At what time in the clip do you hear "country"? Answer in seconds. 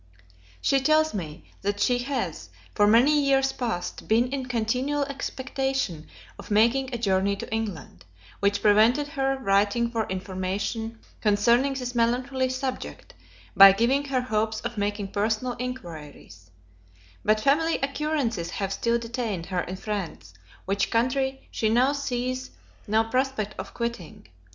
20.89-21.47